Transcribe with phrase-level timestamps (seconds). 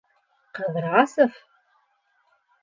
[0.59, 1.37] Ҡыҙрасов?!